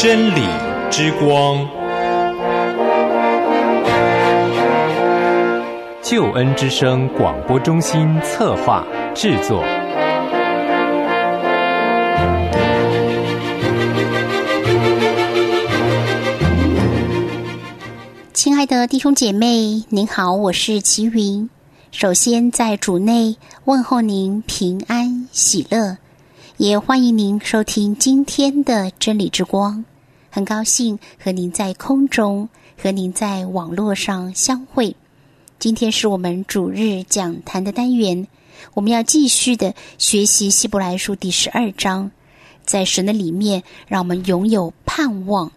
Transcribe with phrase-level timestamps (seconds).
[0.00, 0.42] 真理
[0.92, 1.68] 之光，
[6.00, 9.64] 救恩之声广播中心策划制作。
[18.32, 21.50] 亲爱的弟兄姐妹，您好，我是齐云。
[21.90, 25.98] 首先在主内问候您平安喜乐，
[26.56, 29.84] 也欢迎您收听今天的真理之光。
[30.38, 32.48] 很高兴和您在空中
[32.80, 34.94] 和您在网络上相会。
[35.58, 38.28] 今天是我们主日讲坛的单元，
[38.72, 42.12] 我们要继续的学习希伯来书第十二章，
[42.64, 45.50] 在神的里面，让我们拥有盼望。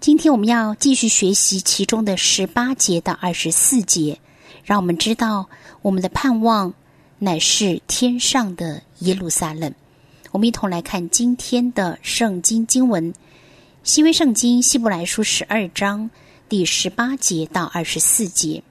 [0.00, 4.20] 今天我们要继续学习其中的十八节到二十四节，
[4.64, 5.48] 让我们知道
[5.80, 6.74] 我们的盼望
[7.18, 9.72] 乃是天上的耶路撒冷。
[10.30, 13.14] 我们一同来看今天的圣经经文，
[13.84, 16.08] 西微圣经希伯来书十二章
[16.48, 18.62] 第十八节到二十四节。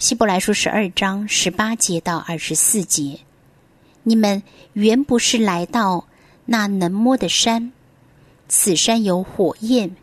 [0.00, 3.20] 希伯来书十二章十八节到二十四节，
[4.02, 6.08] 你们原不是来到
[6.44, 7.70] 那能摸的山，
[8.48, 9.94] 此山有火焰。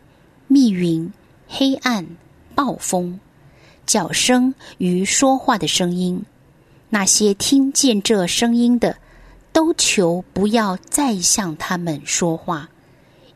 [0.48, 1.12] 密云、
[1.50, 2.08] 黑暗、
[2.56, 3.20] 暴风、
[3.86, 6.24] 脚声与说话的声音，
[6.90, 9.00] 那些听见这声音的，
[9.52, 12.70] 都求不要再向他们说话，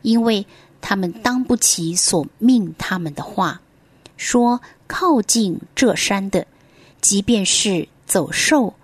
[0.00, 0.46] 因为
[0.86, 3.62] 他们当不起所命他们的话。
[4.18, 6.46] 说靠近这山的，
[7.00, 8.74] 即便是走兽，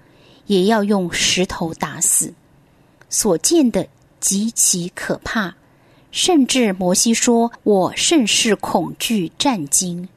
[0.46, 2.32] 也要用石头打死。
[3.10, 3.86] 所见的
[4.18, 5.54] 极其可怕。
[6.10, 10.08] 甚至摩西说：“我甚是恐惧战惊。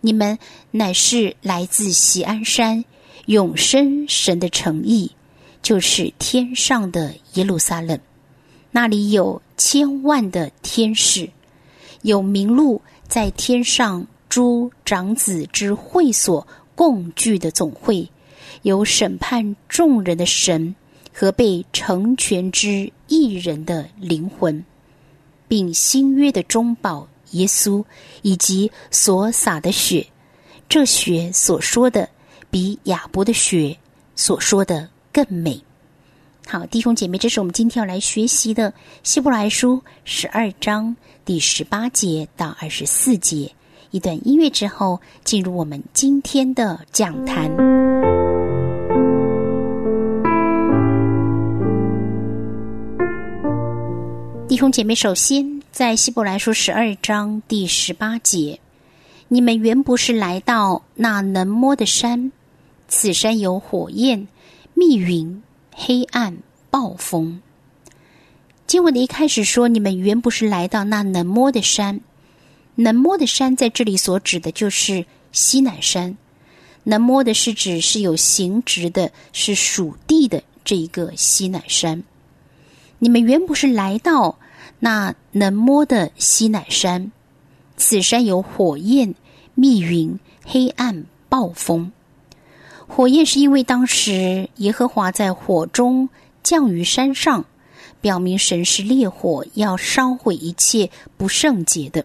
[0.00, 0.36] 你们
[0.72, 2.84] 乃是来自锡安山
[3.26, 5.12] 永生神的诚意，
[5.62, 7.98] 就是天上的耶路撒冷。
[8.70, 11.28] 那里有千万的天使，
[12.02, 18.08] 有名录在天上诸长子之会所共聚的总会，
[18.62, 20.74] 有审判众人的神
[21.12, 24.64] 和被成全之一人的灵魂。”
[25.48, 27.84] 并新约的中保耶稣
[28.22, 30.06] 以及所洒的血，
[30.68, 32.08] 这血所说的
[32.52, 33.76] 比亚伯的血
[34.14, 35.60] 所说的更美。
[36.50, 38.74] 好，弟兄姐妹，这是我们今天要来学习的
[39.04, 43.52] 希伯来书十二章第十八节到二十四节。
[43.92, 47.48] 一段音乐之后，进入我们今天的讲坛。
[54.48, 58.58] 弟兄姐妹，首先在希伯来书十二章第十八节，
[59.28, 62.32] 你们原不是来到那能摸的山，
[62.88, 64.26] 此山有火焰、
[64.74, 65.40] 密云、
[65.74, 66.38] 黑暗、
[66.70, 67.40] 暴风。
[68.66, 72.00] 经文的一开始说，你们原不是来到那能摸的山，
[72.76, 76.16] 能摸的山在这里所指的就是西南山。
[76.84, 82.02] 能摸的是指是有形质的，是属地的这一个西南山。
[82.98, 84.38] 你们原不是来到
[84.78, 87.12] 那能摸的西南山，
[87.76, 89.14] 此山有火焰、
[89.54, 91.92] 密云、黑暗、暴风。
[92.92, 96.08] 火焰是因为当时耶和华在火中
[96.42, 97.44] 降于山上，
[98.00, 102.04] 表明神是烈火，要烧毁一切不圣洁的。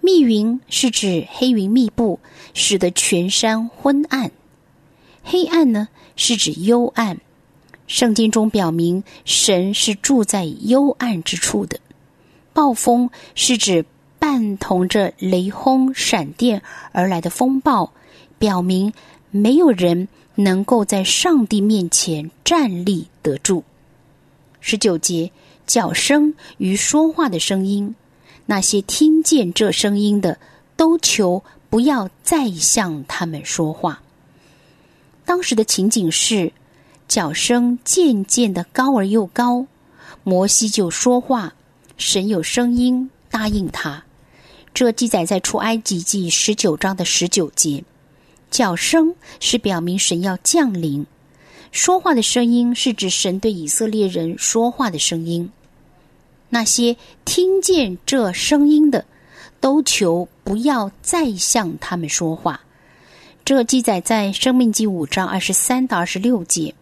[0.00, 2.18] 密云是指黑云密布，
[2.54, 4.32] 使得全山昏暗。
[5.22, 7.20] 黑暗呢，是指幽暗。
[7.86, 11.78] 圣经中表明，神是住在幽暗之处的。
[12.52, 13.86] 暴风是指
[14.18, 17.92] 伴同着雷轰、闪电而来的风暴，
[18.38, 18.92] 表明
[19.36, 20.06] 没有人
[20.36, 23.64] 能够在上帝面前站立得住。
[24.60, 25.32] 十九节，
[25.66, 27.96] 脚声与说话的声音，
[28.46, 30.38] 那些听见这声音的，
[30.76, 34.00] 都求不要再向他们说话。
[35.24, 36.52] 当时的情景是。
[37.06, 39.66] 脚声渐渐的高而又高，
[40.22, 41.54] 摩西就说话，
[41.98, 44.02] 神有声音答应他。
[44.72, 47.84] 这记载在出埃及记十九章的十九节。
[48.54, 51.04] 叫声是表明神要降临，
[51.72, 55.50] 说话的声音是指神对以色列人说话的声音。
[56.50, 59.04] 那些听见这声音的，
[59.58, 62.60] 都求不要再向他们说话。
[63.44, 66.72] 这记载在生命记五章二十三到二十六节。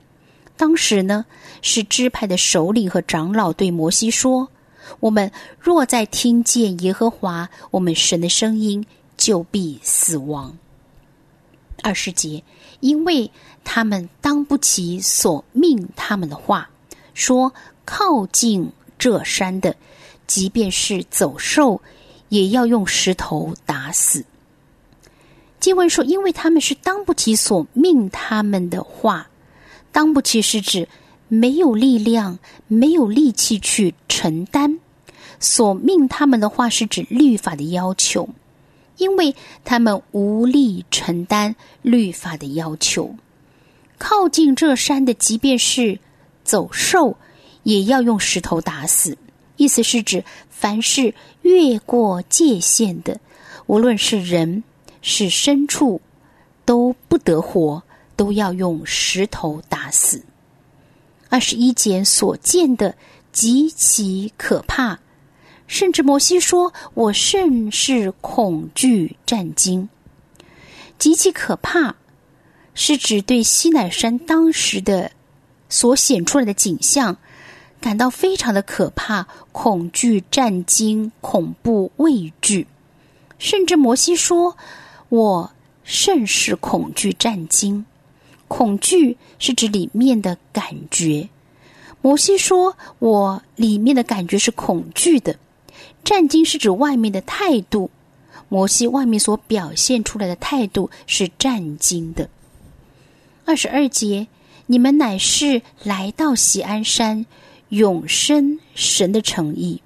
[0.58, 1.24] 当时呢，
[1.62, 4.46] 是支派的首领和长老对摩西说
[5.00, 8.84] ：“我们若再听见耶和华我们神的声音，
[9.16, 10.54] 就必死亡。”
[11.82, 12.43] 二十节，
[12.81, 13.31] 因为
[13.64, 16.70] 他们当不起所命他们的话，
[17.12, 17.52] 说
[17.84, 19.76] 靠近这山的，
[20.26, 21.81] 即便是走兽，
[22.29, 24.25] 也要用石头打死。
[25.61, 29.29] 经文说，因为他们是当不起所命他们的话，
[29.93, 30.88] 当不起是指
[31.29, 34.79] 没有力量、没有力气去承担。
[35.38, 38.29] 所命他们的话是指律法的要求，
[39.02, 39.34] 因为
[39.64, 43.16] 他们无力承担律法的要求。
[43.99, 45.99] 靠近这山的，即便是
[46.44, 47.16] 走兽，
[47.64, 49.19] 也要用石头打死。
[49.56, 53.20] 意思是指，凡是越过界限的，
[53.66, 54.62] 无论是人。
[55.05, 56.00] 是牲畜
[56.64, 57.82] 都不得活，
[58.14, 60.22] 都要用石头打死。
[61.28, 62.94] 二十一节所见的
[63.32, 65.00] 极其可怕，
[65.66, 69.88] 甚至摩西说：“我甚是恐惧战惊。”
[70.98, 71.94] 极其可怕，
[72.74, 75.10] 是指对西乃山当时的
[75.68, 77.16] 所显出来的景象
[77.80, 82.66] 感到非常的可怕，恐惧战惊，恐怖畏惧。
[83.38, 84.56] 甚至摩西说。
[85.08, 85.52] 我
[85.84, 87.84] 甚是恐惧战惊，
[88.48, 91.28] 恐惧是指里面的感觉。
[92.00, 95.36] 摩西说：“我里面的感觉是恐惧的。”
[96.04, 97.90] 战惊是指外面的态度。
[98.49, 102.28] 摩西外面所表现出来的态度是战惊的。
[103.46, 104.26] 二十二节，
[104.66, 107.25] 你们乃是来到喜安山，
[107.70, 109.81] 永生神的诚意，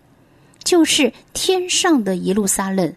[0.65, 2.93] 就是天上的耶路撒冷。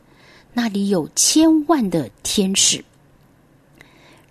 [0.53, 2.83] 那里有千万的天使。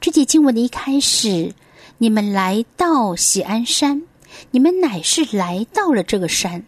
[0.01, 1.55] 这节经文的一开始，
[1.99, 4.03] 你们来到喜安山，
[4.51, 6.65] 你们乃是来到了这个山。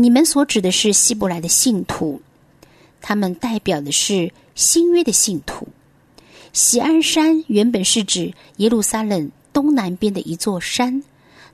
[0.00, 2.22] 你们所指的是希伯来的信徒，
[3.02, 5.68] 他们代表的是新约的信徒。
[6.54, 11.02] 喜安山原本是指耶路撒冷东南边的一座山，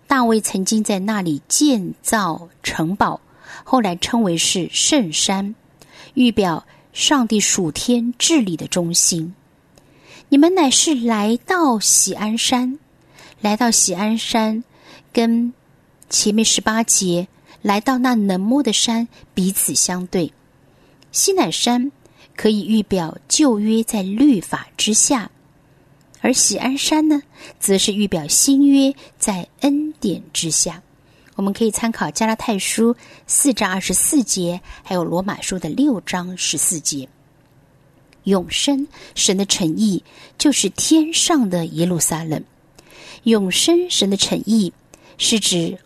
[0.06, 3.20] 大卫曾经在那里建造城堡，
[3.64, 5.54] 后来称为是圣山，
[6.14, 6.64] 预表。
[6.92, 9.34] 上帝属天治理的中心，
[10.30, 12.78] 你们乃是来到喜安山，
[13.42, 14.64] 来到喜安山，
[15.12, 15.52] 跟
[16.08, 17.28] 前面十八节
[17.66, 20.32] 来到那能摸的山彼此相对。
[21.10, 21.90] 西乃山
[22.36, 25.32] 可以预表旧约在律法之下，
[26.20, 27.20] 而喜安山呢，
[27.58, 30.80] 则是预表新约在恩典之下。
[31.34, 32.94] 我们可以参考加拉太书
[33.26, 37.08] 四章二十四节，还有罗马书的六章十四节。
[38.22, 38.86] 永生
[39.16, 40.04] 神的诚意
[40.38, 42.44] 就是天上的耶路撒冷。
[43.24, 44.72] 永生神的诚意
[45.18, 45.76] 是指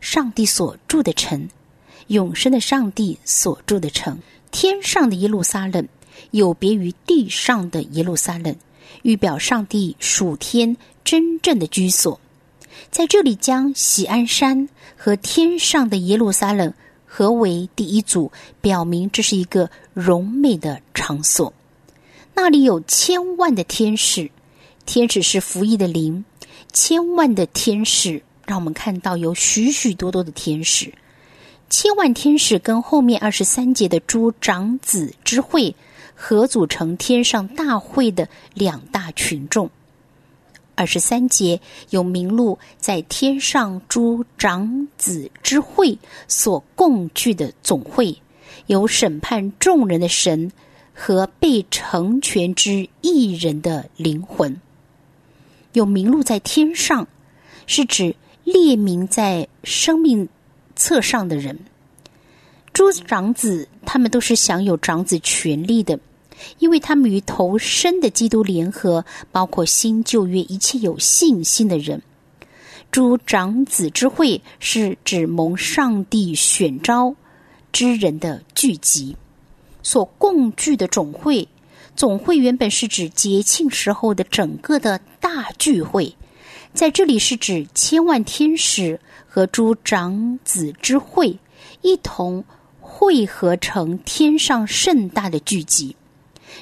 [0.00, 1.48] 上帝所住的城，
[2.08, 4.18] 永生的上帝所住的城。
[4.50, 5.86] 天上的耶路撒冷
[6.32, 8.56] 有别于地上的耶路撒冷，
[9.02, 12.18] 预表上帝属天真正的居所。
[12.90, 16.72] 在这里，将喜安山和天上的耶路撒冷
[17.06, 21.52] 合为第一组，表明这是一个荣美的场所。
[22.34, 24.30] 那里有千万的天使，
[24.86, 26.24] 天使是服役的灵，
[26.72, 30.92] 千万的天使让我们看到有许许多多的天使。
[31.68, 35.72] 千万天使跟后面二十三节的诸长子之会
[36.16, 39.70] 合组成天上大会的两大群众。
[40.74, 48.16] 二十三节有名录在天上诸长子之会所共聚的总会，
[48.66, 50.50] 有审判众人的神
[50.92, 54.60] 和被成全之一人的灵魂。
[55.72, 57.06] 有名录在天上，
[57.68, 60.28] 是指列名在生命
[60.76, 61.58] 册上的人。
[62.72, 65.98] 诸长子他们都是享有长子权利的。
[66.58, 72.00] 因为他们与投身的基督联合，包括新旧约一切有信心的人。
[72.90, 77.14] 诸长子之会是指蒙上帝选召
[77.72, 79.14] 之人的聚集，
[79.82, 81.46] 所共聚的总会。
[81.94, 86.16] 总会原本是指节庆时候的整个的大聚会，
[86.72, 91.38] 在这里是指千万天使和诸长子之会
[91.82, 92.44] 一同
[92.80, 95.96] 汇合成天上盛大的聚集。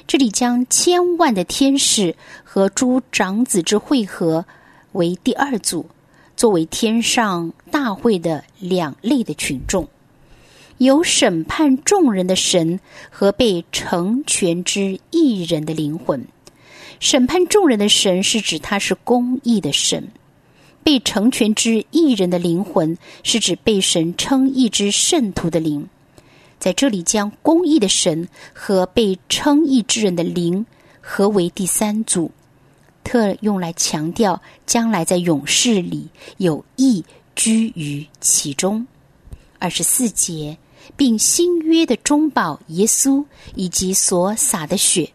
[0.07, 4.45] 这里将千万的天使和诸长子之会合
[4.93, 5.85] 为第二组，
[6.35, 9.87] 作为天上大会的两类的群众，
[10.79, 12.79] 有审判众人的神
[13.11, 16.27] 和被成全之一人的灵魂。
[16.99, 20.09] 审判众人的神是指他是公义的神，
[20.83, 25.87] 被成全之一人的灵魂是指被神称义之圣徒的灵。
[26.59, 30.65] 在这里，将公义的神和被称义之人的灵
[30.99, 32.29] 合为第三组，
[33.01, 37.03] 特用来强调将来在勇士里有义
[37.33, 38.85] 居于其中。
[39.57, 40.57] 二十四节
[40.97, 43.23] 并新约的中保耶稣
[43.55, 45.09] 以及所洒的血。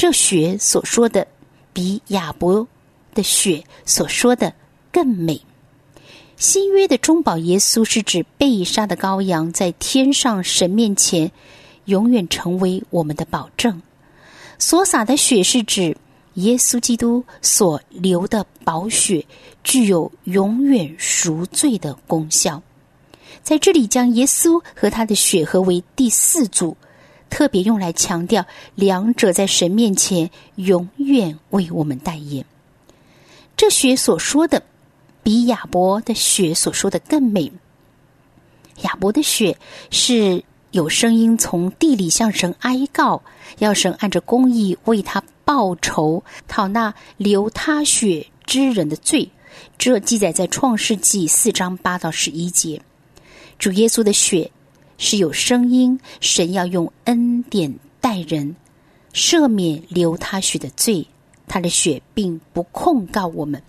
[0.00, 1.26] 这血所说的，
[1.74, 2.66] 比亚伯
[3.14, 4.54] 的血所说的
[4.90, 5.38] 更美。
[6.38, 11.30] 新约的中保耶稣是指被杀的羔羊，在天上神面前
[11.84, 13.82] 永远成为我们的保证。
[14.58, 15.94] 所洒的血是指
[16.36, 19.26] 耶稣基督所流的宝血，
[19.62, 22.62] 具有永远赎罪的功效。
[23.42, 26.74] 在这里，将耶稣和他的血合为第四组，
[27.30, 28.44] 特别用来强调
[28.74, 32.44] 两者在神面前永远为我们代言。
[33.56, 34.62] 这血所说的。
[35.22, 37.52] 比亚伯的血所说的更美。
[38.80, 39.58] 亚伯的血
[39.90, 43.22] 是有声音从地里向神哀告，
[43.58, 49.30] 要神按着公义为他报仇，讨那流他血之人的罪。
[49.76, 52.80] 这记载在创世纪四章八到十一节。
[53.58, 54.50] 主耶稣的血
[55.02, 58.54] 是有声音，神要用恩典待人，
[59.14, 61.06] 赦免流他血的罪。
[61.48, 63.60] 他的血并不控告我们。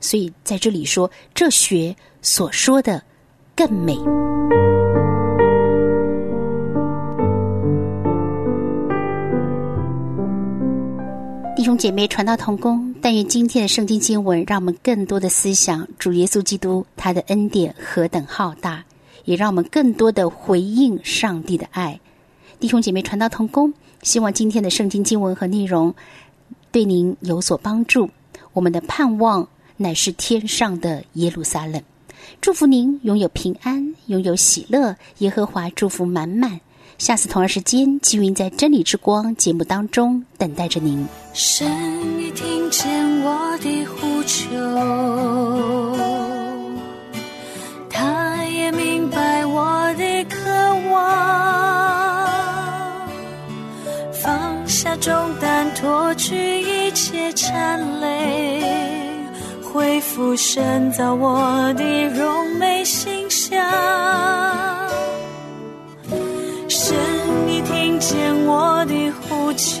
[0.00, 3.00] 所以在这里说，这学所说的
[3.54, 3.94] 更美。
[11.54, 18.84] 弟兄姐妹，传道同工，但愿今天的圣经经文，让我们更多的思想主耶稣基督他的恩典何等浩大，
[19.24, 22.00] 也让我们更多的回应上帝的爱。
[22.58, 23.72] 弟兄姐妹，传道同工，
[24.02, 25.94] 希望今天的圣经经文和内容
[26.72, 28.10] 对您有所帮助。
[28.52, 29.48] 我们的盼望。
[29.82, 31.82] 乃是天上的耶路撒冷，
[32.42, 34.94] 祝福您拥有平安，拥有喜乐。
[35.20, 36.60] 耶和华祝福满满。
[36.98, 41.06] 下次同样时间，积云在真理之光节目当中等待着您。
[41.32, 41.66] 神
[42.20, 42.90] 已听见
[43.22, 46.09] 我的呼求，
[55.00, 58.60] 重担，脱去一切颤累。
[59.72, 63.64] 恢复深造我的容美形象，
[66.68, 66.96] 神
[67.46, 69.80] 你听见我的呼求，